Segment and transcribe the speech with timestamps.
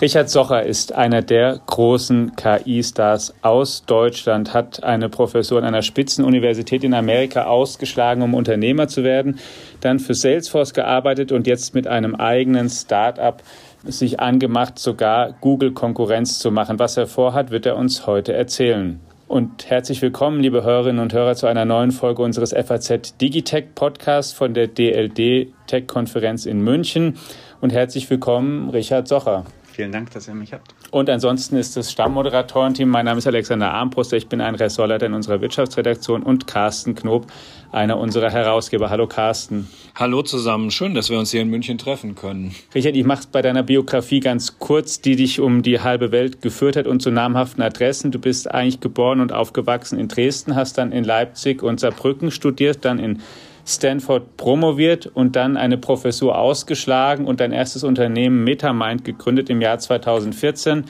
[0.00, 6.84] Richard Socher ist einer der großen KI-Stars aus Deutschland, hat eine Professur an einer Spitzenuniversität
[6.84, 9.40] in Amerika ausgeschlagen, um Unternehmer zu werden,
[9.80, 13.42] dann für Salesforce gearbeitet und jetzt mit einem eigenen Start-up
[13.82, 16.78] sich angemacht, sogar Google Konkurrenz zu machen.
[16.78, 19.00] Was er vorhat, wird er uns heute erzählen.
[19.28, 24.32] Und herzlich willkommen, liebe Hörerinnen und Hörer, zu einer neuen Folge unseres FAZ Digitech Podcasts
[24.32, 27.18] von der DLD Tech Konferenz in München.
[27.60, 29.44] Und herzlich willkommen, Richard Socher.
[29.70, 30.74] Vielen Dank, dass ihr mich habt.
[30.92, 32.88] Und ansonsten ist das Stammmoderatorenteam.
[32.88, 34.16] Mein Name ist Alexander Armbruster.
[34.16, 37.26] Ich bin ein Ressortleiter in unserer Wirtschaftsredaktion und Carsten Knob,
[37.72, 38.90] einer unserer Herausgeber.
[38.90, 39.68] Hallo Carsten.
[39.94, 40.70] Hallo zusammen.
[40.70, 42.54] Schön, dass wir uns hier in München treffen können.
[42.74, 46.40] Richard, ich mache es bei deiner Biografie ganz kurz, die dich um die halbe Welt
[46.40, 48.10] geführt hat und zu namhaften Adressen.
[48.10, 52.84] Du bist eigentlich geboren und aufgewachsen in Dresden, hast dann in Leipzig und Saarbrücken studiert,
[52.84, 53.20] dann in
[53.66, 59.78] Stanford promoviert und dann eine Professur ausgeschlagen und dein erstes Unternehmen Metamind gegründet im Jahr
[59.78, 60.84] 2014,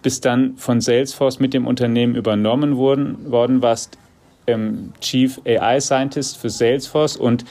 [0.00, 3.98] bis dann von Salesforce mit dem Unternehmen übernommen worden, worden warst
[4.46, 7.44] ähm, Chief AI Scientist für Salesforce und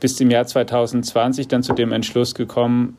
[0.00, 2.96] bist im Jahr 2020 dann zu dem Entschluss gekommen,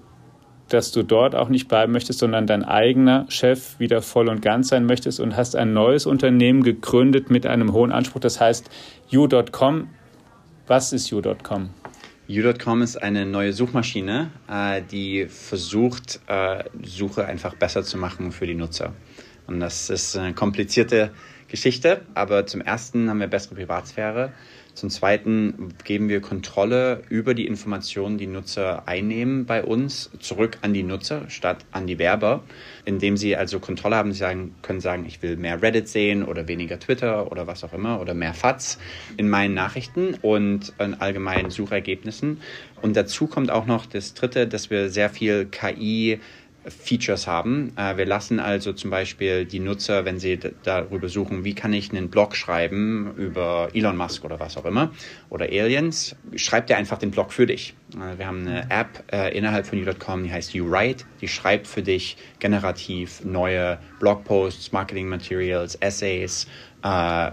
[0.69, 4.69] dass du dort auch nicht bleiben möchtest, sondern dein eigener Chef wieder voll und ganz
[4.69, 8.69] sein möchtest und hast ein neues Unternehmen gegründet mit einem hohen Anspruch, das heißt
[9.09, 9.89] you.com.
[10.67, 11.69] Was ist you.com?
[12.29, 18.45] U.com ist eine neue Suchmaschine, äh, die versucht, äh, Suche einfach besser zu machen für
[18.45, 18.91] die Nutzer.
[19.47, 21.11] Und das ist eine komplizierte
[21.47, 24.33] Geschichte, aber zum ersten haben wir bessere Privatsphäre.
[24.77, 30.71] Zum Zweiten geben wir Kontrolle über die Informationen, die Nutzer einnehmen bei uns, zurück an
[30.71, 32.43] die Nutzer statt an die Werber,
[32.85, 34.11] indem sie also Kontrolle haben.
[34.11, 37.73] Sie sagen, können sagen, ich will mehr Reddit sehen oder weniger Twitter oder was auch
[37.73, 38.77] immer oder mehr FATS
[39.17, 42.41] in meinen Nachrichten und in allgemeinen Suchergebnissen.
[42.79, 46.19] Und dazu kommt auch noch das Dritte, dass wir sehr viel KI
[46.69, 47.73] Features haben.
[47.77, 51.91] Äh, wir lassen also zum Beispiel die Nutzer, wenn sie darüber suchen, wie kann ich
[51.91, 54.91] einen Blog schreiben über Elon Musk oder was auch immer
[55.29, 57.75] oder Aliens, schreibt er einfach den Blog für dich.
[57.95, 61.81] Äh, wir haben eine App äh, innerhalb von you.com, die heißt YouWrite, die schreibt für
[61.81, 66.47] dich generativ neue Blogposts, Marketing Materials, Essays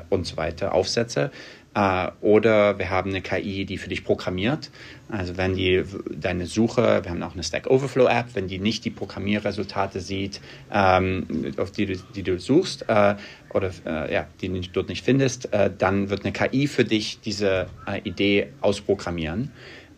[0.09, 1.31] und so weiter, Aufsätze.
[1.75, 4.71] Äh, oder wir haben eine KI, die für dich programmiert.
[5.09, 8.85] Also wenn die deine Suche, wir haben auch eine Stack Overflow App, wenn die nicht
[8.85, 10.41] die Programmierresultate sieht,
[10.73, 13.17] ähm, auf die du, die du suchst äh,
[13.53, 17.21] oder äh, ja, die du dort nicht findest, äh, dann wird eine KI für dich
[17.21, 19.51] diese äh, Idee ausprogrammieren.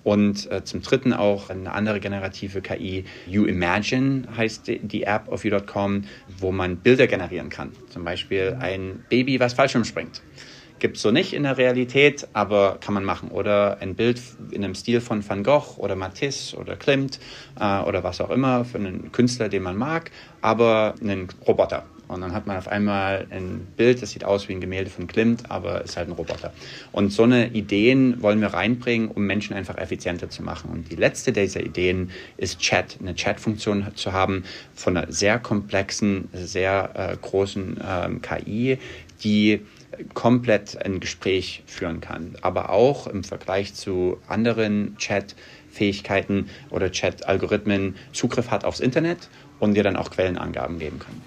[0.03, 5.45] Und äh, zum Dritten auch eine andere generative KI, YouImagine heißt die, die App auf
[5.45, 6.05] you.com,
[6.39, 7.73] wo man Bilder generieren kann.
[7.91, 10.23] Zum Beispiel ein Baby, was Fallschirm springt.
[10.79, 13.31] Gibt es so nicht in der Realität, aber kann man machen.
[13.31, 14.21] Oder ein Bild
[14.51, 17.19] in einem Stil von Van Gogh oder Matisse oder Klimt
[17.59, 20.11] äh, oder was auch immer für einen Künstler, den man mag,
[20.43, 21.85] aber einen Roboter.
[22.09, 25.07] Und dann hat man auf einmal ein Bild, das sieht aus wie ein Gemälde von
[25.09, 26.53] Klimt, aber ist halt ein Roboter.
[26.93, 30.71] Und so eine Ideen wollen wir reinbringen, um Menschen einfach effizienter zu machen.
[30.71, 34.45] Und die letzte dieser Ideen ist Chat, eine Chat-Funktion zu haben
[34.75, 38.79] von einer sehr komplexen, sehr äh, großen ähm, KI,
[39.25, 39.63] die
[40.15, 48.51] komplett ein Gespräch führen kann, aber auch im Vergleich zu anderen Chat-Fähigkeiten oder Chat-Algorithmen Zugriff
[48.51, 49.29] hat aufs Internet
[49.61, 51.21] und dir dann auch Quellenangaben geben kann.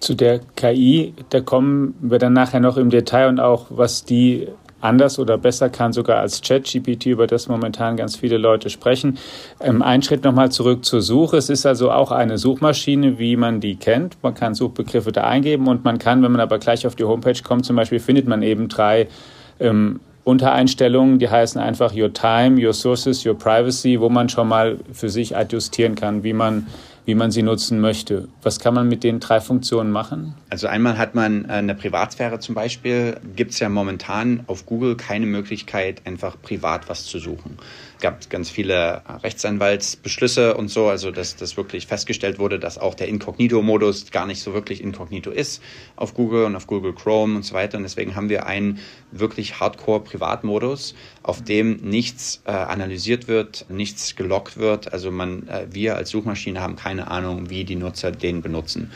[0.00, 4.48] Zu der KI, da kommen wir dann nachher noch im Detail und auch, was die
[4.82, 9.18] anders oder besser kann, sogar als ChatGPT, über das momentan ganz viele Leute sprechen.
[9.60, 11.36] Ähm, ein Schritt nochmal zurück zur Suche.
[11.36, 14.16] Es ist also auch eine Suchmaschine, wie man die kennt.
[14.22, 17.40] Man kann Suchbegriffe da eingeben und man kann, wenn man aber gleich auf die Homepage
[17.42, 19.08] kommt, zum Beispiel findet man eben drei
[19.60, 24.78] ähm, Untereinstellungen, die heißen einfach Your Time, Your Sources, Your Privacy, wo man schon mal
[24.92, 26.68] für sich adjustieren kann, wie man
[27.04, 28.28] wie man sie nutzen möchte.
[28.42, 30.34] Was kann man mit den drei Funktionen machen?
[30.50, 33.16] Also einmal hat man äh, eine Privatsphäre zum Beispiel.
[33.36, 37.58] Gibt es ja momentan auf Google keine Möglichkeit, einfach privat was zu suchen
[38.02, 43.08] gab ganz viele Rechtsanwaltsbeschlüsse und so, also dass das wirklich festgestellt wurde, dass auch der
[43.08, 45.62] Inkognito-Modus gar nicht so wirklich inkognito ist
[45.96, 47.78] auf Google und auf Google Chrome und so weiter.
[47.78, 48.80] Und deswegen haben wir einen
[49.12, 54.92] wirklich Hardcore-Privatmodus, auf dem nichts äh, analysiert wird, nichts gelockt wird.
[54.92, 58.90] Also man, äh, wir als Suchmaschine haben keine Ahnung, wie die Nutzer den benutzen.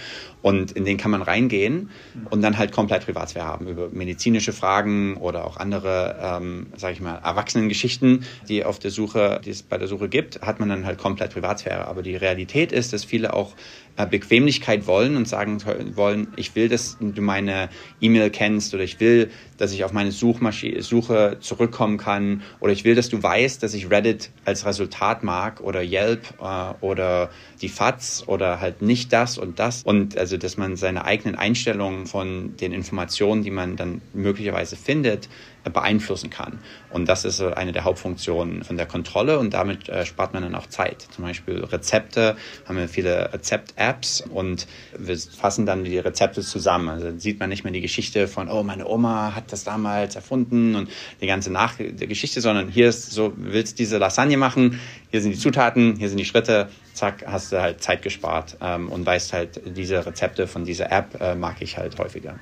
[0.47, 1.91] Und in den kann man reingehen
[2.31, 7.01] und dann halt komplett Privatsphäre haben über medizinische Fragen oder auch andere, ähm, sage ich
[7.01, 10.87] mal, Erwachsenengeschichten, die auf der Suche, die es bei der Suche gibt, hat man dann
[10.87, 11.89] halt komplett Privatsphäre.
[11.89, 13.57] Aber die Realität ist, dass viele auch
[13.97, 15.61] äh, Bequemlichkeit wollen und sagen
[15.97, 17.69] wollen, ich will, dass du meine
[18.01, 22.85] E-Mail kennst oder ich will, dass ich auf meine Suchmaschine, Suche zurückkommen kann oder ich
[22.85, 27.31] will, dass du weißt, dass ich Reddit als Resultat mag oder Yelp äh, oder
[27.61, 32.07] die FATS oder halt nicht das und das und also, dass man seine eigenen Einstellungen
[32.07, 35.29] von den Informationen, die man dann möglicherweise findet,
[35.73, 36.59] beeinflussen kann.
[36.91, 40.55] Und das ist eine der Hauptfunktionen von der Kontrolle und damit äh, spart man dann
[40.55, 41.07] auch Zeit.
[41.11, 42.37] Zum Beispiel Rezepte,
[42.67, 44.67] haben wir viele Rezept-Apps und
[44.97, 46.89] wir fassen dann die Rezepte zusammen.
[46.89, 50.75] Also sieht man nicht mehr die Geschichte von, oh, meine Oma hat das damals erfunden
[50.75, 50.89] und
[51.21, 54.81] die ganze Nach Geschichte, sondern hier ist so, willst diese Lasagne machen,
[55.17, 58.91] hier sind die Zutaten, hier sind die Schritte, zack, hast du halt Zeit gespart ähm,
[58.91, 62.39] und weißt halt, diese Rezepte von dieser App äh, mag ich halt häufiger.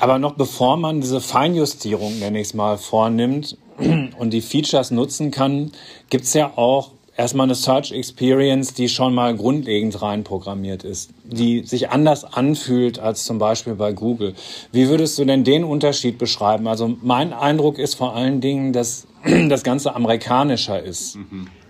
[0.00, 3.56] Aber noch bevor man diese Feinjustierung, nenne ich es mal, vornimmt
[4.18, 5.70] und die Features nutzen kann,
[6.10, 11.62] gibt es ja auch erstmal eine Search Experience, die schon mal grundlegend reinprogrammiert ist, die
[11.64, 14.34] sich anders anfühlt als zum Beispiel bei Google.
[14.72, 16.66] Wie würdest du denn den Unterschied beschreiben?
[16.66, 19.06] Also mein Eindruck ist vor allen Dingen, dass
[19.48, 21.18] das Ganze amerikanischer ist.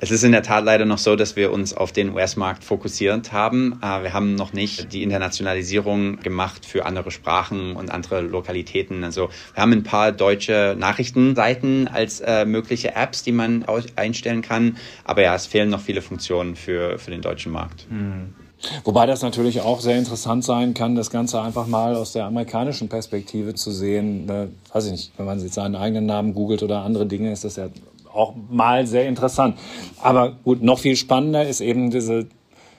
[0.00, 3.32] Es ist in der Tat leider noch so, dass wir uns auf den US-Markt fokussiert
[3.32, 3.78] haben.
[3.82, 9.04] Äh, wir haben noch nicht die Internationalisierung gemacht für andere Sprachen und andere Lokalitäten.
[9.04, 13.64] Also wir haben ein paar deutsche Nachrichtenseiten als äh, mögliche Apps, die man
[13.96, 14.76] einstellen kann.
[15.04, 17.86] Aber ja, es fehlen noch viele Funktionen für, für den deutschen Markt.
[17.90, 18.34] Mhm.
[18.84, 22.88] Wobei das natürlich auch sehr interessant sein kann, das Ganze einfach mal aus der amerikanischen
[22.88, 24.26] Perspektive zu sehen.
[24.26, 27.44] Ne, weiß ich nicht, wenn man sich seinen eigenen Namen googelt oder andere Dinge, ist
[27.44, 27.68] das ja
[28.12, 29.58] auch mal sehr interessant.
[30.00, 32.26] Aber gut, noch viel spannender ist eben diese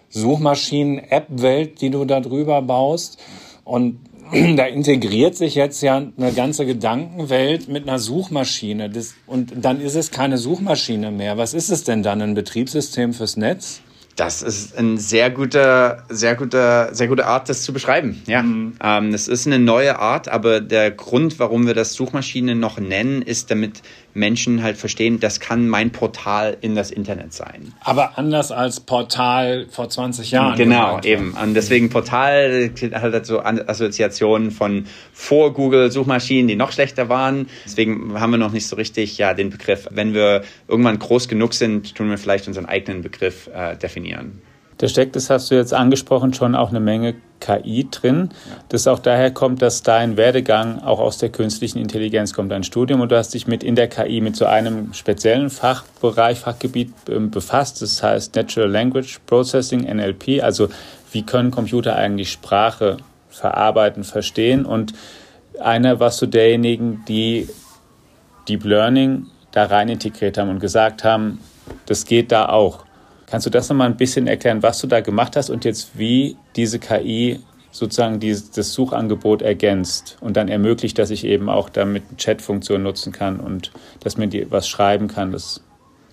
[0.09, 3.18] Suchmaschinen-App-Welt, die du da drüber baust.
[3.63, 4.00] Und
[4.56, 8.89] da integriert sich jetzt ja eine ganze Gedankenwelt mit einer Suchmaschine.
[8.89, 11.38] Das, und dann ist es keine Suchmaschine mehr.
[11.38, 12.21] Was ist es denn dann?
[12.21, 13.81] Ein Betriebssystem fürs Netz?
[14.15, 18.21] Das ist eine sehr gute, sehr gute, sehr gute Art, das zu beschreiben.
[18.27, 18.74] Ja, mhm.
[18.83, 23.24] ähm, das ist eine neue Art, aber der Grund, warum wir das Suchmaschine noch nennen,
[23.24, 23.81] ist, damit
[24.13, 27.74] Menschen halt verstehen, das kann mein Portal in das Internet sein.
[27.81, 30.57] Aber anders als Portal vor 20 Jahren.
[30.57, 31.33] Genau, eben.
[31.33, 37.48] Und deswegen Portal hat halt so Assoziationen von vor Google Suchmaschinen, die noch schlechter waren.
[37.65, 39.88] Deswegen haben wir noch nicht so richtig ja den Begriff.
[39.92, 44.42] Wenn wir irgendwann groß genug sind, tun wir vielleicht unseren eigenen Begriff äh, definieren.
[44.78, 48.30] Da steckt, das hast du jetzt angesprochen, schon auch eine Menge KI drin,
[48.70, 53.02] das auch daher kommt, dass dein Werdegang auch aus der künstlichen Intelligenz kommt, dein Studium.
[53.02, 57.31] Und du hast dich mit in der KI mit so einem speziellen Fachbereich, Fachgebiet ähm,
[57.31, 60.70] befasst, das heißt Natural Language Processing, NLP, also
[61.12, 62.98] wie können Computer eigentlich Sprache
[63.30, 64.66] verarbeiten, verstehen?
[64.66, 64.94] Und
[65.60, 67.50] einer warst du derjenigen, die
[68.48, 71.40] Deep Learning da rein integriert haben und gesagt haben,
[71.86, 72.86] das geht da auch.
[73.33, 76.38] Kannst du das nochmal ein bisschen erklären, was du da gemacht hast und jetzt wie
[76.56, 77.39] diese KI
[77.71, 82.83] sozusagen dieses, das Suchangebot ergänzt und dann ermöglicht, dass ich eben auch damit eine Chat-Funktion
[82.83, 83.71] nutzen kann und
[84.01, 85.31] dass mir die was schreiben kann.
[85.31, 85.63] Das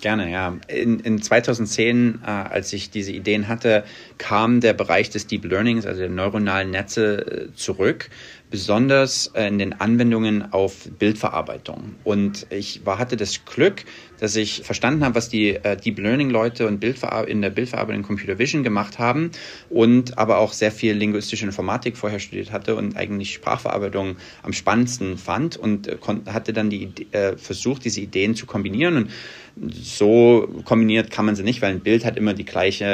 [0.01, 0.57] Gerne, ja.
[0.69, 3.85] In, in 2010, äh, als ich diese Ideen hatte,
[4.17, 8.09] kam der Bereich des Deep Learnings, also der neuronalen Netze, äh, zurück,
[8.51, 11.95] besonders äh, in den Anwendungen auf Bildverarbeitung.
[12.05, 13.85] Und ich war, hatte das Glück,
[14.19, 18.03] dass ich verstanden habe, was die äh, Deep Learning Leute und Bildverar in der Bildverarbeitung
[18.03, 19.31] Computer Vision gemacht haben
[19.71, 25.17] und aber auch sehr viel linguistische Informatik vorher studiert hatte und eigentlich Sprachverarbeitung am spannendsten
[25.17, 25.97] fand und äh,
[26.27, 29.11] hatte dann die äh, versucht, diese Ideen zu kombinieren und
[29.69, 32.87] so kombiniert kann man sie nicht, weil ein Bild hat immer die gleiche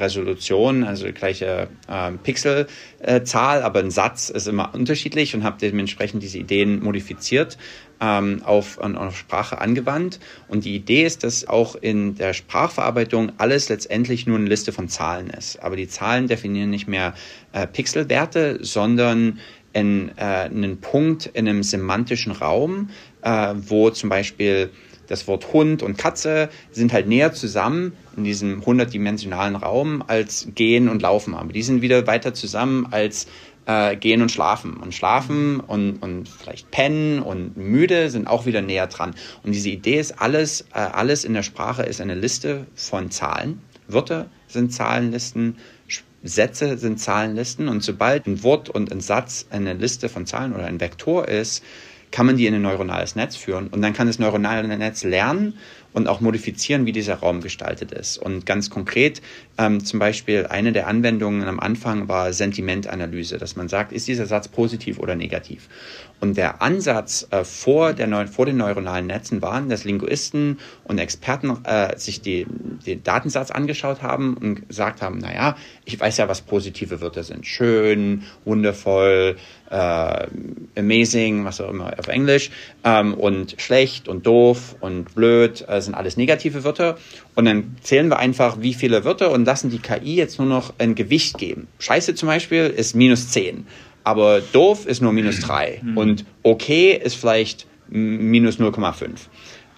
[0.00, 6.22] Resolution, also die gleiche äh, Pixelzahl, aber ein Satz ist immer unterschiedlich und habe dementsprechend
[6.22, 7.58] diese Ideen modifiziert
[8.00, 10.20] ähm, auf, auf Sprache angewandt.
[10.46, 14.88] Und die Idee ist, dass auch in der Sprachverarbeitung alles letztendlich nur eine Liste von
[14.88, 15.62] Zahlen ist.
[15.62, 17.14] Aber die Zahlen definieren nicht mehr
[17.52, 19.40] äh, Pixelwerte, sondern
[19.72, 22.90] in, äh, einen Punkt in einem semantischen Raum,
[23.22, 24.70] äh, wo zum Beispiel
[25.06, 30.88] das Wort Hund und Katze sind halt näher zusammen in diesem 100-dimensionalen Raum als Gehen
[30.88, 31.34] und Laufen.
[31.34, 33.26] Aber die sind wieder weiter zusammen als
[33.66, 34.76] äh, Gehen und Schlafen.
[34.76, 39.14] Und Schlafen und, und vielleicht Pennen und Müde sind auch wieder näher dran.
[39.42, 43.60] Und diese Idee ist, alles, äh, alles in der Sprache ist eine Liste von Zahlen.
[43.88, 45.56] Wörter sind Zahlenlisten,
[46.22, 47.68] Sätze sind Zahlenlisten.
[47.68, 51.62] Und sobald ein Wort und ein Satz eine Liste von Zahlen oder ein Vektor ist,
[52.14, 53.66] kann man die in ein neuronales Netz führen.
[53.66, 55.58] Und dann kann das neuronale Netz lernen
[55.94, 58.18] und auch modifizieren, wie dieser Raum gestaltet ist.
[58.18, 59.22] Und ganz konkret,
[59.56, 64.26] ähm, zum Beispiel eine der Anwendungen am Anfang war Sentimentanalyse, dass man sagt, ist dieser
[64.26, 65.68] Satz positiv oder negativ?
[66.20, 71.58] Und der Ansatz äh, vor, der, vor den neuronalen Netzen war, dass Linguisten und Experten
[71.64, 72.46] äh, sich die,
[72.86, 77.46] den Datensatz angeschaut haben und gesagt haben, naja, ich weiß ja, was positive Wörter sind.
[77.46, 79.36] Schön, wundervoll,
[79.70, 80.26] äh,
[80.76, 82.50] amazing, was auch immer auf Englisch,
[82.84, 86.98] ähm, und schlecht und doof und blöd, äh, sind alles negative Wörter.
[87.34, 90.74] Und dann zählen wir einfach, wie viele Wörter und lassen die KI jetzt nur noch
[90.78, 91.68] ein Gewicht geben.
[91.78, 93.66] Scheiße zum Beispiel ist minus 10
[94.04, 95.96] aber doof ist nur minus 3 mhm.
[95.96, 99.08] und okay ist vielleicht minus 0,5.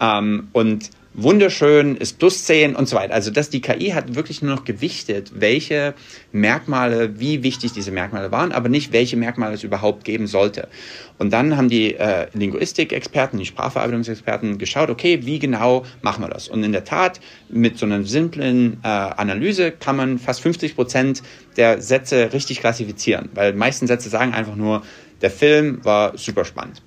[0.01, 3.15] Ähm, und wunderschön ist plus 10 und so weiter.
[3.15, 5.95] Also dass die KI hat wirklich nur noch gewichtet, welche
[6.31, 10.69] Merkmale, wie wichtig diese Merkmale waren, aber nicht, welche Merkmale es überhaupt geben sollte.
[11.19, 16.49] Und dann haben die äh, Linguistik-Experten, die Sprachverarbeitungsexperten geschaut, okay, wie genau machen wir das?
[16.49, 21.23] Und in der Tat, mit so einer simplen äh, Analyse kann man fast 50 Prozent
[21.57, 24.83] der Sätze richtig klassifizieren, weil meisten Sätze sagen einfach nur,
[25.23, 26.83] der Film war super spannend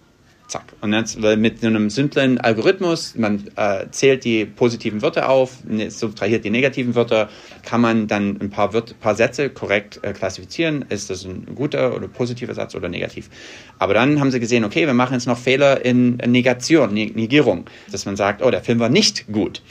[0.49, 0.73] zack.
[0.81, 6.43] Und jetzt mit einem simplen Algorithmus, man äh, zählt die positiven Wörter auf, ne, subtrahiert
[6.43, 7.29] die negativen Wörter,
[7.63, 10.85] kann man dann ein paar, Wörter, paar Sätze korrekt äh, klassifizieren.
[10.89, 13.29] Ist das ein guter oder positiver Satz oder negativ?
[13.77, 18.05] Aber dann haben sie gesehen, okay, wir machen jetzt noch Fehler in Negation, Negierung, dass
[18.05, 19.61] man sagt, oh, der Film war nicht gut.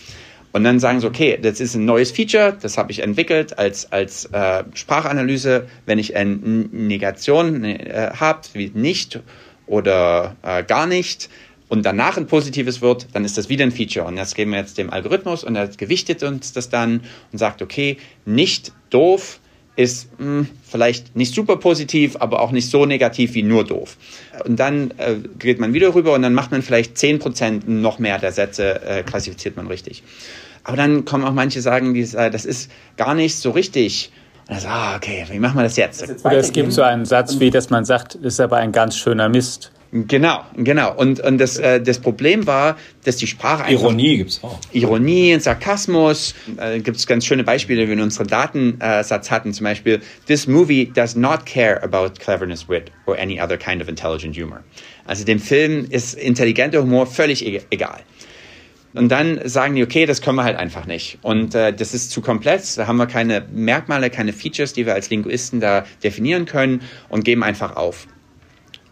[0.52, 3.92] Und dann sagen sie, okay, das ist ein neues Feature, das habe ich entwickelt als,
[3.92, 5.66] als äh, Sprachanalyse.
[5.84, 9.20] Wenn ich eine Negation äh, habe, wie nicht
[9.68, 11.28] oder äh, gar nicht
[11.68, 14.06] und danach ein positives wird, dann ist das wieder ein Feature.
[14.06, 17.62] Und das geben wir jetzt dem Algorithmus und er gewichtet uns das dann und sagt,
[17.62, 19.40] okay, nicht doof
[19.76, 23.96] ist mh, hm, vielleicht nicht super positiv, aber auch nicht so negativ wie nur doof.
[24.44, 28.18] Und dann äh, geht man wieder rüber und dann macht man vielleicht 10% noch mehr
[28.18, 30.02] der Sätze, äh, klassifiziert man richtig.
[30.64, 34.10] Aber dann kommen auch manche sagen, äh, das ist gar nicht so richtig
[34.48, 36.24] und dann ah, okay, wie machen wir das jetzt?
[36.24, 38.96] Oder es gibt so einen Satz wie, dass man sagt, das ist aber ein ganz
[38.96, 39.70] schöner Mist.
[39.90, 40.94] Genau, genau.
[40.94, 43.84] Und, und das, äh, das Problem war, dass die Sprache einfach...
[43.84, 44.58] Ironie gibt's auch.
[44.72, 46.34] Ironie, Sarkasmus.
[46.58, 49.54] Äh, gibt es ganz schöne Beispiele, wie wir in unserem Datensatz hatten.
[49.54, 53.88] Zum Beispiel, this movie does not care about cleverness, wit or any other kind of
[53.88, 54.62] intelligent humor.
[55.06, 58.00] Also dem Film ist intelligenter Humor völlig e-, egal.
[58.94, 61.18] Und dann sagen die, okay, das können wir halt einfach nicht.
[61.22, 64.94] Und äh, das ist zu komplex, da haben wir keine Merkmale, keine Features, die wir
[64.94, 68.06] als Linguisten da definieren können und geben einfach auf.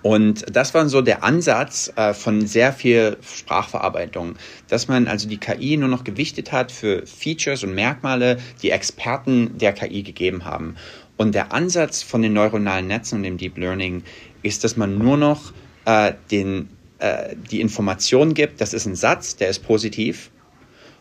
[0.02, 4.36] Und das war so der Ansatz äh, von sehr viel Sprachverarbeitung,
[4.68, 9.58] dass man also die KI nur noch gewichtet hat für Features und Merkmale, die Experten
[9.58, 10.76] der KI gegeben haben.
[11.16, 14.04] Und der Ansatz von den neuronalen Netzen und dem Deep Learning
[14.42, 15.52] ist, dass man nur noch
[15.86, 20.30] äh, den äh, die Information gibt, das ist ein Satz, der ist positiv.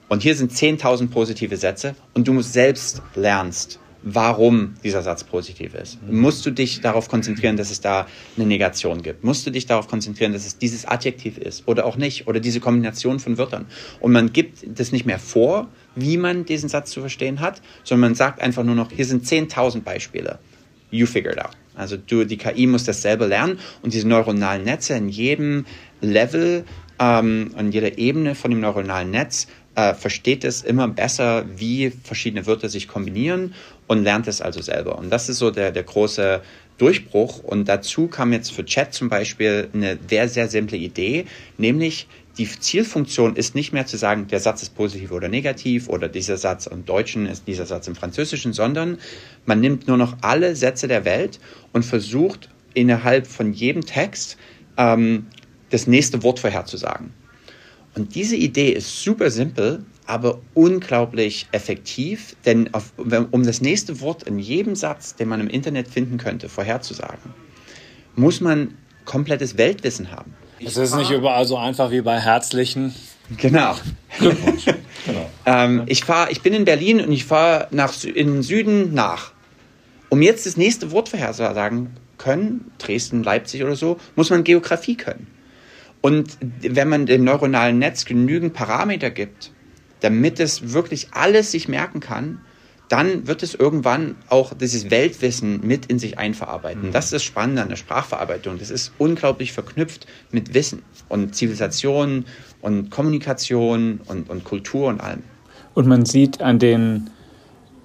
[0.07, 5.97] Und hier sind 10.000 positive Sätze und du selbst lernst, warum dieser Satz positiv ist.
[6.07, 8.05] Musst du dich darauf konzentrieren, dass es da
[8.37, 9.23] eine Negation gibt?
[9.23, 12.59] Musst du dich darauf konzentrieren, dass es dieses Adjektiv ist oder auch nicht oder diese
[12.59, 13.65] Kombination von Wörtern?
[13.99, 18.11] Und man gibt das nicht mehr vor, wie man diesen Satz zu verstehen hat, sondern
[18.11, 20.37] man sagt einfach nur noch, hier sind 10.000 Beispiele.
[20.91, 21.57] You figure it out.
[21.75, 25.65] Also du, die KI muss das selber lernen und diese neuronalen Netze in jedem
[26.01, 26.65] Level,
[26.99, 32.45] ähm, an jeder Ebene von dem neuronalen Netz äh, versteht es immer besser, wie verschiedene
[32.45, 33.53] Wörter sich kombinieren
[33.87, 34.97] und lernt es also selber.
[34.97, 36.41] Und das ist so der, der große
[36.77, 37.39] Durchbruch.
[37.39, 41.25] Und dazu kam jetzt für Chat zum Beispiel eine sehr, sehr simple Idee,
[41.57, 46.09] nämlich die Zielfunktion ist nicht mehr zu sagen, der Satz ist positiv oder negativ oder
[46.09, 48.97] dieser Satz im Deutschen ist dieser Satz im Französischen, sondern
[49.45, 51.39] man nimmt nur noch alle Sätze der Welt
[51.71, 54.37] und versucht innerhalb von jedem Text
[54.77, 55.27] ähm,
[55.69, 57.11] das nächste Wort vorherzusagen.
[57.95, 64.23] Und diese Idee ist super simpel, aber unglaublich effektiv, denn auf, um das nächste Wort
[64.23, 67.33] in jedem Satz, den man im Internet finden könnte, vorherzusagen,
[68.15, 68.75] muss man
[69.05, 70.33] komplettes Weltwissen haben.
[70.59, 72.93] Es ist nicht überall so einfach wie bei herzlichen.
[73.37, 73.75] Genau.
[74.17, 74.65] Glückwunsch.
[75.05, 75.29] genau.
[75.45, 79.31] ähm, ich, fahr, ich bin in Berlin und ich fahre in den Süden nach.
[80.09, 85.27] Um jetzt das nächste Wort vorherzusagen können, Dresden, Leipzig oder so, muss man Geografie können.
[86.01, 89.51] Und wenn man dem neuronalen Netz genügend Parameter gibt,
[90.01, 92.39] damit es wirklich alles sich merken kann,
[92.89, 96.87] dann wird es irgendwann auch dieses Weltwissen mit in sich einverarbeiten.
[96.87, 96.91] Mhm.
[96.91, 98.59] Das ist das Spannende an der Sprachverarbeitung.
[98.59, 102.25] Das ist unglaublich verknüpft mit Wissen und Zivilisation
[102.61, 105.23] und Kommunikation und, und Kultur und allem.
[105.73, 107.09] Und man sieht an den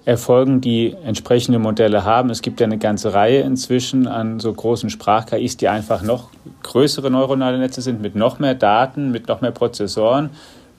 [0.05, 2.29] Erfolgen, die entsprechende Modelle haben.
[2.29, 6.29] Es gibt ja eine ganze Reihe inzwischen an so großen Sprach-KIs, die einfach noch
[6.63, 10.31] größere neuronale Netze sind, mit noch mehr Daten, mit noch mehr Prozessoren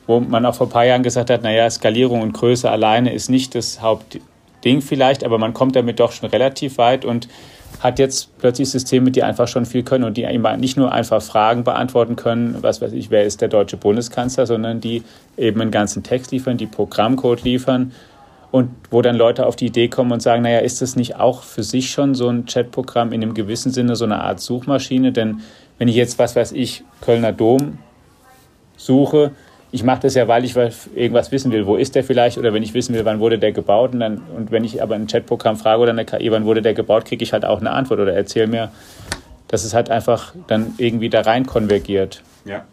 [0.06, 3.30] wo man auch vor ein paar Jahren gesagt hat, naja, Skalierung und Größe alleine ist
[3.30, 7.28] nicht das Hauptding vielleicht, aber man kommt damit doch schon relativ weit und
[7.80, 10.26] hat jetzt plötzlich Systeme, die einfach schon viel können und die
[10.59, 14.80] nicht nur einfach Fragen beantworten können, was weiß ich, wer ist der deutsche Bundeskanzler, sondern
[14.80, 15.02] die
[15.37, 17.92] eben einen ganzen Text liefern, die Programmcode liefern
[18.52, 21.42] und wo dann Leute auf die Idee kommen und sagen, naja, ist das nicht auch
[21.42, 25.11] für sich schon so ein Chatprogramm in einem gewissen Sinne so eine Art Suchmaschine?
[25.11, 25.40] Denn
[25.78, 27.78] wenn ich jetzt, was weiß ich, Kölner Dom
[28.76, 29.32] suche,
[29.72, 31.66] ich mache das ja, weil ich irgendwas wissen will.
[31.66, 32.36] Wo ist der vielleicht?
[32.36, 33.94] Oder wenn ich wissen will, wann wurde der gebaut?
[33.94, 36.74] Und, dann, und wenn ich aber ein Chatprogramm frage oder eine KI, wann wurde der
[36.74, 38.70] gebaut, kriege ich halt auch eine Antwort oder erzähl mir,
[39.48, 42.22] dass es halt einfach dann irgendwie da rein konvergiert.
[42.44, 42.66] Ja,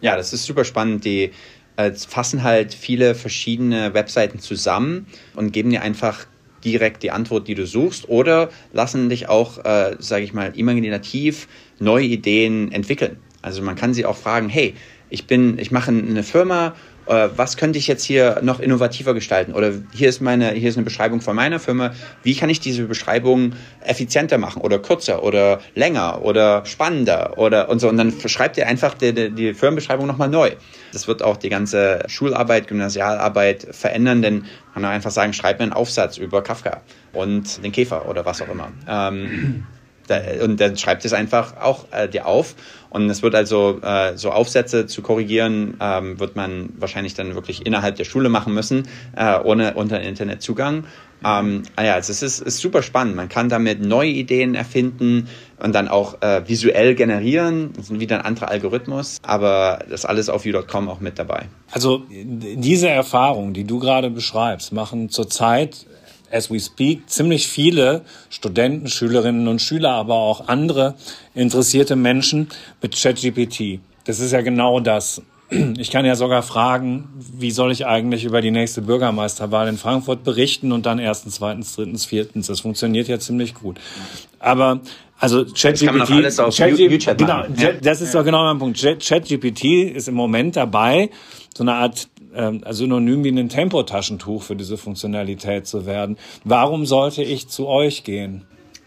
[0.00, 1.04] ja das ist super spannend.
[1.04, 1.32] Die
[1.76, 6.24] äh, fassen halt viele verschiedene Webseiten zusammen und geben dir einfach
[6.64, 11.48] direkt die Antwort, die du suchst, oder lassen dich auch, äh, sage ich mal, imaginativ
[11.78, 13.18] neue Ideen entwickeln.
[13.42, 14.74] Also man kann sie auch fragen, hey,
[15.10, 16.74] ich bin, ich mache eine Firma,
[17.06, 19.52] äh, was könnte ich jetzt hier noch innovativer gestalten?
[19.52, 21.92] Oder hier ist meine, hier ist eine Beschreibung von meiner Firma.
[22.22, 27.78] Wie kann ich diese Beschreibung effizienter machen oder kürzer oder länger oder spannender oder und
[27.78, 27.88] so?
[27.88, 30.52] Und dann schreibt ihr einfach die, die, die Firmenbeschreibung nochmal neu.
[30.92, 34.44] Das wird auch die ganze Schularbeit, Gymnasialarbeit verändern, denn
[34.74, 36.82] man kann einfach sagen, schreib mir einen Aufsatz über Kafka
[37.12, 38.72] und den Käfer oder was auch immer.
[38.88, 39.64] Ähm,
[40.42, 42.54] und dann schreibt es einfach auch äh, dir auf.
[42.96, 47.66] Und es wird also äh, so Aufsätze zu korrigieren, ähm, wird man wahrscheinlich dann wirklich
[47.66, 50.84] innerhalb der Schule machen müssen, äh, ohne unter Internetzugang.
[51.22, 53.14] Ähm, ah ja, also es ist, ist super spannend.
[53.14, 55.28] Man kann damit neue Ideen erfinden
[55.62, 57.74] und dann auch äh, visuell generieren.
[57.76, 61.48] Das ist wieder ein anderer Algorithmus, aber das alles auf u.com auch mit dabei.
[61.72, 65.84] Also diese Erfahrung, die du gerade beschreibst, machen zurzeit
[66.30, 70.94] as we speak, ziemlich viele Studenten, Schülerinnen und Schüler, aber auch andere
[71.34, 72.48] interessierte Menschen
[72.82, 73.80] mit ChatGPT.
[74.04, 75.22] Das ist ja genau das.
[75.78, 80.24] Ich kann ja sogar fragen, wie soll ich eigentlich über die nächste Bürgermeisterwahl in Frankfurt
[80.24, 82.48] berichten und dann erstens, zweitens, drittens, viertens.
[82.48, 83.78] Das funktioniert ja ziemlich gut.
[84.40, 84.80] Aber
[85.18, 87.44] also ChatGPT, Chat genau,
[87.80, 88.78] das ist doch genau mein Punkt.
[88.78, 89.64] ChatGPT
[89.94, 91.10] ist im Moment dabei,
[91.56, 96.16] so eine Art ähm, synonym wie ein Tempotaschentuch für diese Funktionalität zu werden.
[96.44, 98.44] Warum sollte ich zu euch gehen?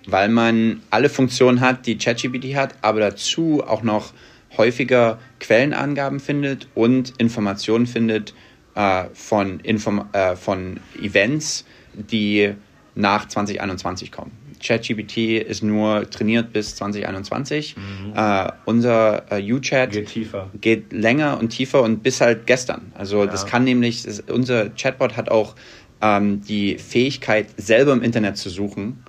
[0.07, 4.13] Weil man alle Funktionen hat, die ChatGPT hat, aber dazu auch noch
[4.57, 8.33] häufiger Quellenangaben findet und Informationen findet
[8.75, 12.53] äh, von, Inform äh, von Events, die
[12.95, 14.38] nach 2021 kommen.
[14.61, 17.75] ChatGPT ist nur trainiert bis 2021.
[17.75, 18.13] Mhm.
[18.15, 20.29] Äh, unser äh, U-Chat geht,
[20.61, 22.91] geht, länger und tiefer und bis halt gestern.
[22.95, 23.27] Also ja.
[23.27, 25.55] das kann nämlich, das, unser Chatbot hat auch
[26.01, 29.03] ähm, die Fähigkeit, selber im Internet zu suchen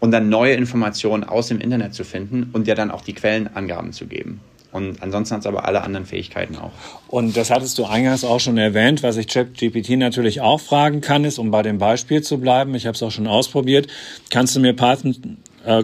[0.00, 3.92] und dann neue Informationen aus dem Internet zu finden und dir dann auch die Quellenangaben
[3.92, 4.40] zu geben.
[4.76, 6.70] Und ansonsten hat es aber alle anderen Fähigkeiten auch.
[7.08, 11.24] Und das hattest du eingangs auch schon erwähnt, was ich ChatGPT natürlich auch fragen kann,
[11.24, 13.88] ist, um bei dem Beispiel zu bleiben, ich habe es auch schon ausprobiert,
[14.30, 15.38] kannst du mir Python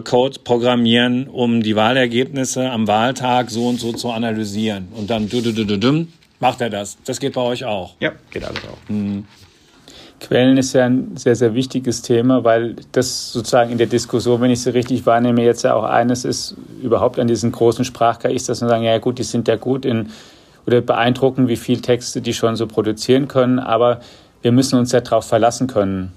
[0.05, 4.87] Code programmieren, um die Wahlergebnisse am Wahltag so und so zu analysieren.
[4.95, 5.29] Und dann
[6.39, 6.97] macht er das.
[7.03, 7.95] Das geht bei euch auch.
[7.99, 8.89] Ja, geht alles auch.
[8.89, 9.25] Mhm.
[10.23, 14.49] Quellen ist ja ein sehr, sehr wichtiges Thema, weil das sozusagen in der Diskussion, wenn
[14.49, 18.61] ich sie richtig wahrnehme, jetzt ja auch eines ist, überhaupt an diesen großen Sprach-KIs, dass
[18.61, 20.09] man sagen, ja gut, die sind ja gut in,
[20.65, 23.99] oder beeindruckend, wie viel Texte die schon so produzieren können, aber
[24.41, 26.13] wir müssen uns ja darauf verlassen können.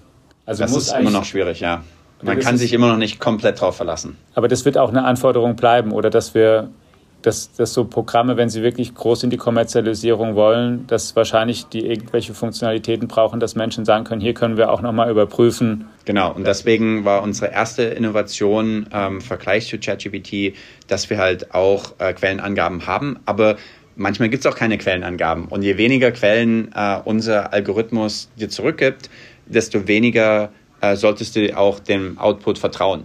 [0.46, 1.82] Also das ist immer noch schwierig, ja.
[2.22, 4.16] Man kann sich immer noch nicht komplett darauf verlassen.
[4.34, 6.70] Aber das wird auch eine Anforderung bleiben, oder dass wir
[7.26, 11.84] dass, dass so Programme, wenn sie wirklich groß in die Kommerzialisierung wollen, dass wahrscheinlich die
[11.84, 15.86] irgendwelche Funktionalitäten brauchen, dass Menschen sagen können, hier können wir auch nochmal überprüfen.
[16.04, 20.54] Genau, und deswegen war unsere erste Innovation im ähm, Vergleich zu ChatGPT,
[20.86, 23.56] dass wir halt auch äh, Quellenangaben haben, aber
[23.96, 25.46] manchmal gibt es auch keine Quellenangaben.
[25.46, 29.10] Und je weniger Quellen äh, unser Algorithmus dir zurückgibt,
[29.46, 33.04] desto weniger äh, solltest du auch dem Output vertrauen.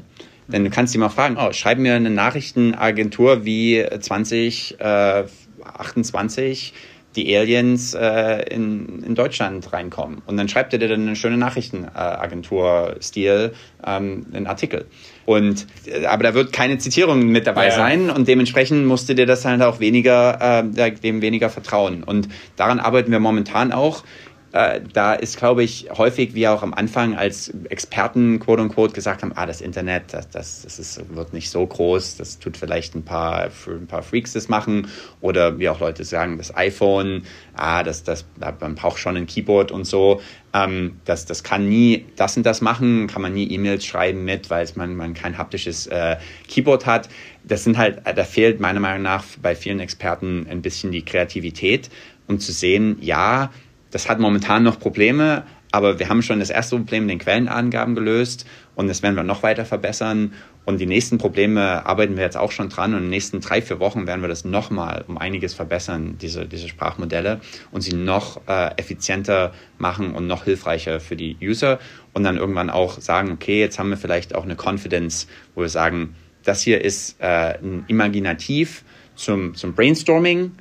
[0.52, 6.78] Denn du kannst dich mal fragen, oh, schreib mir eine Nachrichtenagentur wie 2028 äh,
[7.16, 10.22] die Aliens äh, in, in Deutschland reinkommen.
[10.26, 13.54] Und dann schreibt er dir dann eine schöne Nachrichtenagentur-Stil
[13.86, 14.86] ähm, einen Artikel.
[15.26, 17.72] Und, äh, aber da wird keine Zitierung mit dabei ja.
[17.72, 22.04] sein und dementsprechend musst du dir das halt auch weniger, äh, dem weniger vertrauen.
[22.04, 24.06] Und daran arbeiten wir momentan auch äh,
[24.52, 29.32] da ist, glaube ich, häufig, wie auch am Anfang als Experten, quote unquote, gesagt haben,
[29.36, 33.04] ah, das Internet, das, das, das ist, wird nicht so groß, das tut vielleicht ein
[33.04, 34.88] paar, ein paar Freaks das machen.
[35.22, 37.24] Oder wie auch Leute sagen, das iPhone,
[37.56, 38.26] ah, das, das,
[38.60, 40.22] man braucht schon ein Keyboard und so.
[40.54, 44.50] Ähm, das, das kann nie das und das machen, kann man nie E-Mails schreiben mit,
[44.50, 46.18] weil man, man kein haptisches äh,
[46.50, 47.08] Keyboard hat.
[47.46, 51.90] Das sind halt, da fehlt meiner Meinung nach bei vielen Experten ein bisschen die Kreativität
[52.28, 53.52] um zu sehen, ja,
[53.92, 58.46] das hat momentan noch Probleme, aber wir haben schon das erste Problem, den Quellenangaben gelöst
[58.76, 60.34] und das werden wir noch weiter verbessern.
[60.64, 63.62] Und die nächsten Probleme arbeiten wir jetzt auch schon dran und in den nächsten drei,
[63.62, 68.42] vier Wochen werden wir das nochmal um einiges verbessern, diese, diese Sprachmodelle und sie noch
[68.48, 71.80] äh, effizienter machen und noch hilfreicher für die User
[72.14, 75.70] und dann irgendwann auch sagen, okay, jetzt haben wir vielleicht auch eine Confidence, wo wir
[75.70, 78.84] sagen, das hier ist äh, ein Imaginativ
[79.16, 80.52] zum, zum Brainstorming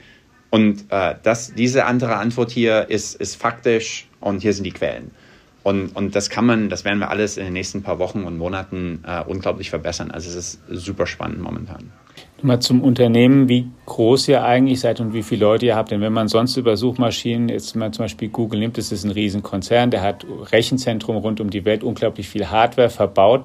[0.51, 5.13] und äh, das, diese andere Antwort hier ist, ist faktisch und hier sind die Quellen.
[5.63, 8.39] Und, und das kann man, das werden wir alles in den nächsten paar Wochen und
[8.39, 10.11] Monaten äh, unglaublich verbessern.
[10.11, 11.93] Also es ist super spannend momentan.
[12.43, 15.91] Mal zum Unternehmen, wie groß ihr eigentlich seid und wie viele Leute ihr habt.
[15.91, 19.11] Denn wenn man sonst über Suchmaschinen, jetzt mal zum Beispiel Google nimmt, das ist ein
[19.11, 23.45] Riesenkonzern, der hat Rechenzentrum rund um die Welt, unglaublich viel Hardware verbaut.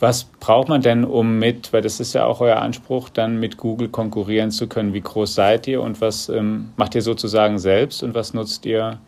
[0.00, 3.56] Was braucht man denn, um mit, weil das ist ja auch euer Anspruch, dann mit
[3.56, 4.94] Google konkurrieren zu können?
[4.94, 9.00] Wie groß seid ihr und was ähm, macht ihr sozusagen selbst und was nutzt ihr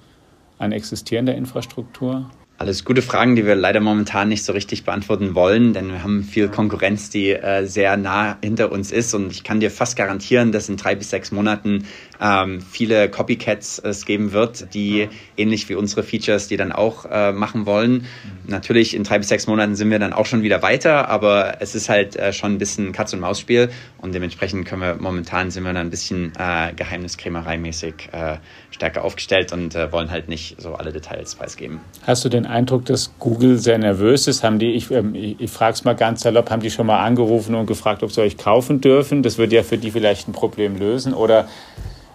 [0.58, 2.28] an existierender Infrastruktur?
[2.60, 6.22] Alles gute Fragen, die wir leider momentan nicht so richtig beantworten wollen, denn wir haben
[6.22, 9.14] viel Konkurrenz, die äh, sehr nah hinter uns ist.
[9.14, 11.86] Und ich kann dir fast garantieren, dass in drei bis sechs Monaten
[12.20, 17.32] ähm, viele Copycats es geben wird, die ähnlich wie unsere Features, die dann auch äh,
[17.32, 18.04] machen wollen.
[18.46, 21.74] Natürlich in drei bis sechs Monaten sind wir dann auch schon wieder weiter, aber es
[21.74, 25.86] ist halt äh, schon ein bisschen Katz-und-Maus-Spiel und dementsprechend können wir momentan sind wir dann
[25.86, 28.36] ein bisschen äh, Geheimniskrämerei-mäßig äh,
[28.70, 31.80] stärker aufgestellt und äh, wollen halt nicht so alle Details preisgeben.
[32.06, 34.44] Hast du den Eindruck, dass Google sehr nervös ist?
[34.44, 37.00] Haben die, ich, ähm, ich, ich frage es mal ganz salopp, haben die schon mal
[37.00, 39.22] angerufen und gefragt, ob sie euch kaufen dürfen?
[39.22, 41.14] Das würde ja für die vielleicht ein Problem lösen.
[41.14, 41.48] Oder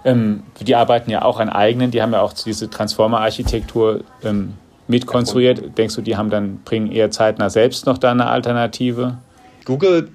[0.04, 4.54] ähm, die arbeiten ja auch an eigenen, die haben ja auch diese Transformer-Architektur ähm,
[4.88, 5.78] mitkonstruiert.
[5.78, 9.18] Denkst du, die haben dann, bringen eher zeitnah selbst noch da eine Alternative?
[9.66, 10.10] Google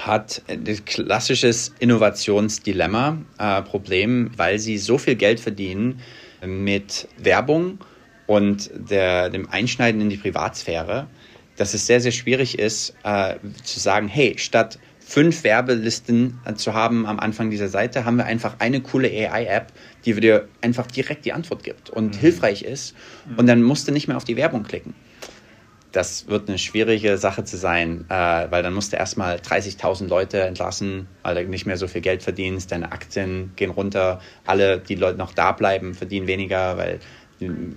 [0.00, 5.98] hat ein klassisches Innovationsdilemma-Problem, äh, weil sie so viel Geld verdienen
[6.46, 7.80] mit Werbung
[8.28, 11.08] und der, dem Einschneiden in die Privatsphäre,
[11.56, 16.74] dass es sehr, sehr schwierig ist, äh, zu sagen, hey, statt fünf Werbelisten äh, zu
[16.74, 19.72] haben am Anfang dieser Seite, haben wir einfach eine coole AI-App,
[20.04, 22.18] die dir einfach direkt die Antwort gibt und mhm.
[22.18, 22.94] hilfreich ist.
[23.38, 24.94] Und dann musst du nicht mehr auf die Werbung klicken.
[25.92, 30.42] Das wird eine schwierige Sache zu sein, äh, weil dann musst du erstmal 30.000 Leute
[30.42, 34.96] entlassen, weil du nicht mehr so viel Geld verdienst, deine Aktien gehen runter, alle, die
[34.96, 37.00] Leute noch da bleiben, verdienen weniger, weil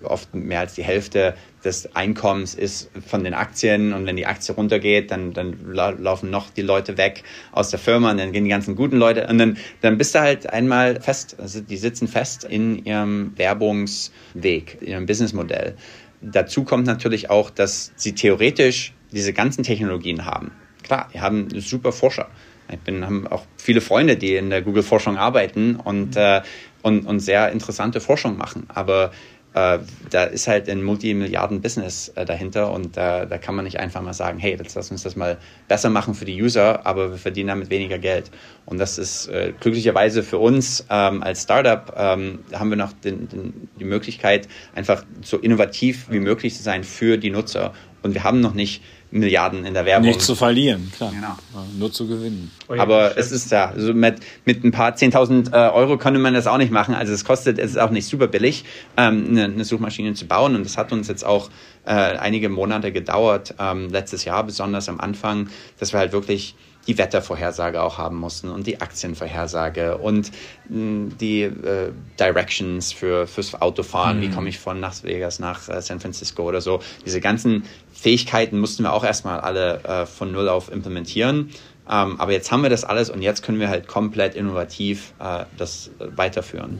[0.03, 4.55] oft mehr als die Hälfte des Einkommens ist von den Aktien und wenn die Aktie
[4.55, 8.49] runtergeht, dann, dann laufen noch die Leute weg aus der Firma und dann gehen die
[8.49, 12.43] ganzen guten Leute und dann, dann bist du halt einmal fest, also die sitzen fest
[12.43, 15.75] in ihrem Werbungsweg, in ihrem Businessmodell.
[16.21, 20.51] Dazu kommt natürlich auch, dass sie theoretisch diese ganzen Technologien haben.
[20.83, 22.27] Klar, die haben super Forscher.
[22.71, 26.41] Ich bin, haben auch viele Freunde, die in der Google-Forschung arbeiten und, äh,
[26.81, 28.65] und, und sehr interessante Forschung machen.
[28.69, 29.11] Aber
[29.53, 34.01] äh, da ist halt ein Multimilliarden-Business äh, dahinter und äh, da kann man nicht einfach
[34.01, 35.37] mal sagen, hey, jetzt lass uns das mal
[35.67, 38.31] besser machen für die User, aber wir verdienen damit weniger Geld.
[38.65, 43.27] Und das ist äh, glücklicherweise für uns ähm, als Startup ähm, haben wir noch den,
[43.27, 47.73] den, die Möglichkeit, einfach so innovativ wie möglich zu sein für die Nutzer.
[48.03, 48.81] Und wir haben noch nicht
[49.11, 50.07] Milliarden in der Werbung.
[50.07, 51.11] Nicht zu verlieren, klar.
[51.11, 51.37] Genau.
[51.77, 52.49] Nur zu gewinnen.
[52.69, 56.33] Oh Aber es ist ja, also mit, mit ein paar 10.000 äh, Euro könnte man
[56.33, 56.95] das auch nicht machen.
[56.95, 58.63] Also es kostet, es ist auch nicht super billig,
[58.95, 60.55] ähm, eine, eine, Suchmaschine zu bauen.
[60.55, 61.49] Und das hat uns jetzt auch
[61.85, 66.55] äh, einige Monate gedauert, ähm, letztes Jahr besonders am Anfang, dass wir halt wirklich
[66.87, 70.31] die Wettervorhersage auch haben mussten und die Aktienvorhersage und
[70.67, 74.21] hm, die äh, Directions für, fürs Autofahren, mhm.
[74.21, 76.79] wie komme ich von Las Vegas nach äh, San Francisco oder so.
[77.05, 77.63] Diese ganzen
[77.93, 81.51] Fähigkeiten mussten wir auch erstmal alle äh, von Null auf implementieren.
[81.89, 85.45] Ähm, aber jetzt haben wir das alles und jetzt können wir halt komplett innovativ äh,
[85.57, 86.79] das weiterführen.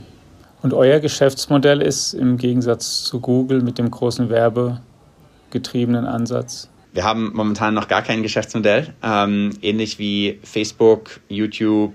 [0.61, 6.70] Und euer Geschäftsmodell ist im Gegensatz zu Google mit dem großen werbegetriebenen Ansatz?
[6.93, 11.93] Wir haben momentan noch gar kein Geschäftsmodell, ähm, ähnlich wie Facebook, YouTube,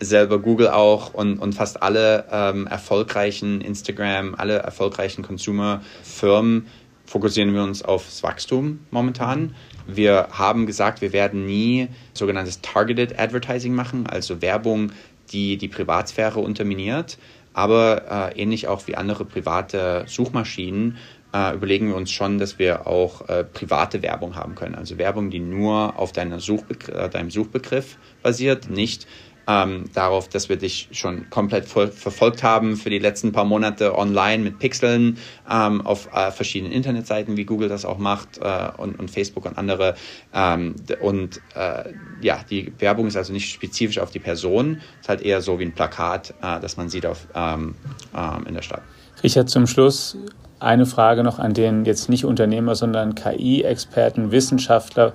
[0.00, 6.66] selber Google auch und, und fast alle ähm, erfolgreichen Instagram, alle erfolgreichen Consumer-Firmen
[7.04, 9.54] fokussieren wir uns aufs Wachstum momentan.
[9.86, 14.92] Wir haben gesagt, wir werden nie sogenanntes Targeted Advertising machen, also Werbung,
[15.30, 17.18] die die Privatsphäre unterminiert.
[17.52, 20.96] Aber äh, ähnlich auch wie andere private Suchmaschinen
[21.32, 24.74] äh, überlegen wir uns schon, dass wir auch äh, private Werbung haben können.
[24.74, 29.06] Also Werbung, die nur auf Suchbegr äh, deinem Suchbegriff basiert, nicht
[29.48, 34.42] ähm, darauf, dass wir dich schon komplett verfolgt haben für die letzten paar Monate online
[34.42, 35.18] mit Pixeln
[35.50, 39.58] ähm, auf äh, verschiedenen Internetseiten, wie Google das auch macht äh, und, und, Facebook und
[39.58, 39.94] andere.
[40.32, 45.22] Ähm, und äh, ja, die Werbung ist also nicht spezifisch auf die Person, ist halt
[45.22, 47.74] eher so wie ein Plakat, äh, das man sieht auf, ähm,
[48.16, 48.82] ähm, in der Stadt.
[49.22, 50.16] Richard, zum Schluss
[50.62, 55.12] eine Frage noch an den jetzt nicht Unternehmer, sondern KI-Experten, Wissenschaftler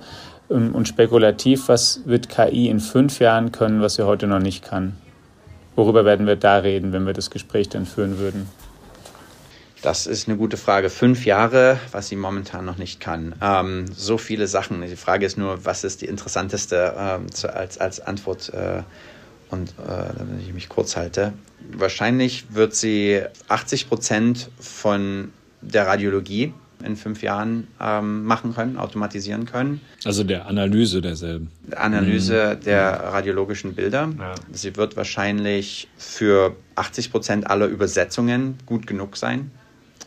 [0.50, 4.64] ähm, und spekulativ, was wird KI in fünf Jahren können, was sie heute noch nicht
[4.64, 4.96] kann?
[5.76, 8.48] Worüber werden wir da reden, wenn wir das Gespräch dann führen würden?
[9.80, 10.90] Das ist eine gute Frage.
[10.90, 13.36] Fünf Jahre, was sie momentan noch nicht kann.
[13.40, 14.82] Ähm, so viele Sachen.
[14.82, 18.52] Die Frage ist nur, was ist die interessanteste ähm, zu, als, als Antwort?
[18.52, 18.82] Äh,
[19.50, 21.32] und äh, damit ich mich kurz halte.
[21.72, 26.52] Wahrscheinlich wird sie 80 Prozent von der Radiologie
[26.84, 29.80] in fünf Jahren ähm, machen können, automatisieren können.
[30.04, 31.50] Also der Analyse derselben.
[31.76, 32.64] Analyse mhm.
[32.64, 34.08] der radiologischen Bilder.
[34.18, 34.34] Ja.
[34.52, 39.50] Sie wird wahrscheinlich für 80 Prozent aller Übersetzungen gut genug sein.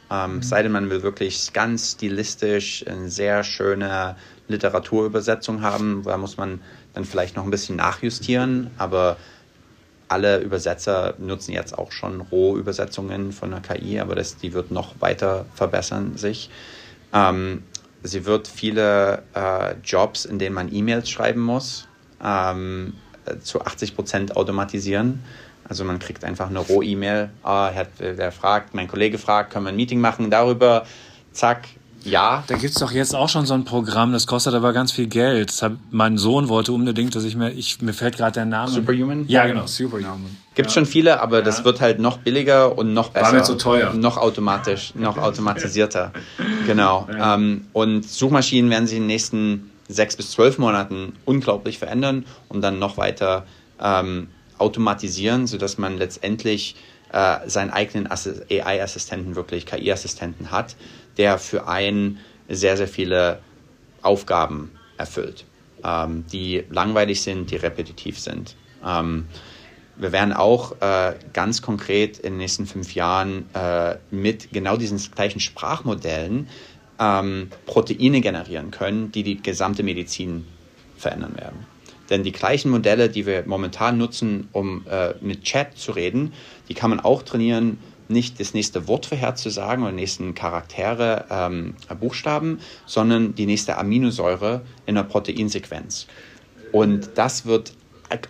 [0.10, 0.44] Ähm, mhm.
[0.44, 4.16] Sei denn, man will wirklich ganz stilistisch eine sehr schöne
[4.48, 6.04] Literaturübersetzung haben.
[6.06, 6.62] Da muss man
[6.94, 9.18] dann vielleicht noch ein bisschen nachjustieren, aber
[10.12, 15.00] alle Übersetzer nutzen jetzt auch schon Rohübersetzungen von der KI, aber das, die wird noch
[15.00, 16.50] weiter verbessern sich.
[17.14, 17.64] Ähm,
[18.04, 21.88] sie wird viele äh, Jobs, in denen man E-Mails schreiben muss,
[22.24, 22.94] ähm,
[23.42, 25.24] zu 80 Prozent automatisieren.
[25.64, 29.78] Also man kriegt einfach eine Roh-E-Mail, ah, der fragt, mein Kollege fragt, können wir ein
[29.78, 30.86] Meeting machen darüber,
[31.32, 31.68] zack,
[32.04, 32.44] ja.
[32.48, 35.08] Da gibt es doch jetzt auch schon so ein Programm, das kostet aber ganz viel
[35.08, 35.52] Geld.
[35.62, 38.72] Hab, mein Sohn wollte unbedingt, dass ich mir, ich, mir fällt gerade der Name.
[38.72, 39.26] Superhuman?
[39.28, 40.38] Ja, genau, Superhuman.
[40.56, 40.82] Gibt es ja.
[40.82, 41.44] schon viele, aber ja.
[41.44, 43.28] das wird halt noch billiger und noch besser.
[43.28, 43.94] War mir zu teuer.
[43.94, 46.12] Noch automatisch, noch automatisierter.
[46.68, 47.08] genau.
[47.12, 47.36] Ja.
[47.36, 52.62] Ähm, und Suchmaschinen werden sich in den nächsten sechs bis zwölf Monaten unglaublich verändern und
[52.62, 53.46] dann noch weiter
[53.82, 56.76] ähm, automatisieren, sodass man letztendlich
[57.12, 60.76] äh, seinen eigenen AI-Assistenten, wirklich KI-Assistenten hat,
[61.18, 62.20] der für einen
[62.50, 63.40] sehr, sehr viele
[64.02, 65.46] Aufgaben erfüllt,
[65.84, 68.56] ähm, die langweilig sind, die repetitiv sind.
[68.86, 69.26] Ähm,
[69.98, 74.98] wir werden auch äh, ganz konkret in den nächsten fünf Jahren äh, mit genau diesen
[75.14, 76.48] gleichen Sprachmodellen
[77.00, 80.48] ähm, Proteine generieren können, die die gesamte Medizin
[80.98, 81.66] verändern werden.
[82.10, 86.34] Denn die gleichen Modelle, die wir momentan nutzen, um äh, mit Chat zu reden,
[86.68, 87.78] die kann man auch trainieren,
[88.12, 94.96] nicht das nächste Wort vorherzusagen oder nächsten Charaktere, ähm, Buchstaben, sondern die nächste Aminosäure in
[94.96, 96.08] der Proteinsequenz.
[96.72, 97.74] Und das wird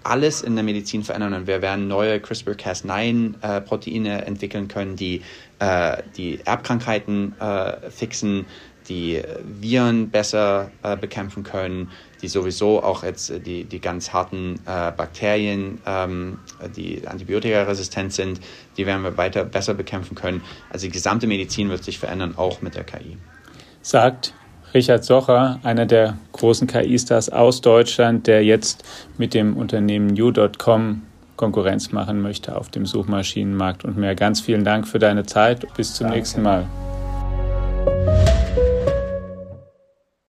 [0.03, 5.21] alles in der Medizin verändern und wir werden neue CRISPR-Cas9-Proteine äh, entwickeln können, die
[5.59, 8.45] äh, die Erbkrankheiten äh, fixen,
[8.89, 11.89] die Viren besser äh, bekämpfen können,
[12.21, 16.39] die sowieso auch jetzt äh, die, die ganz harten äh, Bakterien, ähm,
[16.75, 18.41] die antibiotikaresistent sind,
[18.77, 20.41] die werden wir weiter besser bekämpfen können.
[20.69, 23.17] Also die gesamte Medizin wird sich verändern, auch mit der KI.
[23.81, 24.33] Sagt
[24.73, 28.83] Richard Socher, einer der großen KI-Stars aus Deutschland, der jetzt
[29.17, 31.01] mit dem Unternehmen new.com
[31.41, 34.13] Konkurrenz machen möchte auf dem Suchmaschinenmarkt und mehr.
[34.13, 35.65] Ganz vielen Dank für deine Zeit.
[35.75, 36.19] Bis zum Danke.
[36.19, 36.67] nächsten Mal.